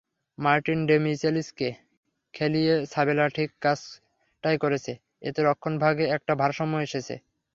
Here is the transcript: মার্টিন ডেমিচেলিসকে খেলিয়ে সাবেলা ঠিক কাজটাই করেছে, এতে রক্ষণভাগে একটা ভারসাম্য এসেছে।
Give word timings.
মার্টিন 0.37 0.79
ডেমিচেলিসকে 0.87 1.69
খেলিয়ে 2.33 2.75
সাবেলা 2.85 3.25
ঠিক 3.35 3.49
কাজটাই 3.61 4.57
করেছে, 4.63 4.91
এতে 5.21 5.39
রক্ষণভাগে 5.41 6.05
একটা 6.15 6.33
ভারসাম্য 6.41 6.75
এসেছে। 6.79 7.15